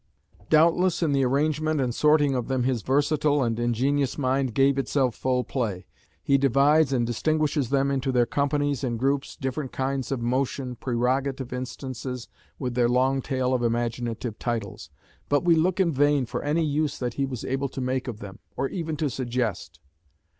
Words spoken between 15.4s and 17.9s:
we look in vain for any use that he was able to